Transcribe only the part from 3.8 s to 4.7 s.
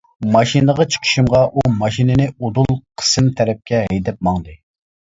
ھەيدەپ ماڭدى.